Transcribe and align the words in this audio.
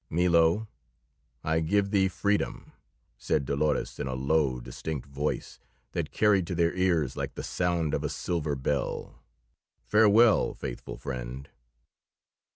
"Milo, 0.09 0.67
I 1.43 1.59
give 1.59 1.91
thee 1.91 2.07
freedom!" 2.07 2.71
said 3.19 3.45
Dolores 3.45 3.99
in 3.99 4.07
a 4.07 4.15
low, 4.15 4.59
distinct 4.59 5.05
voice 5.07 5.59
that 5.91 6.09
carried 6.11 6.47
to 6.47 6.55
their 6.55 6.73
ears 6.73 7.15
like 7.15 7.35
the 7.35 7.43
sound 7.43 7.93
of 7.93 8.03
a 8.03 8.09
silver 8.09 8.55
bell. 8.55 9.21
"Farewell, 9.85 10.55
faithful 10.55 10.97
friend!" 10.97 11.49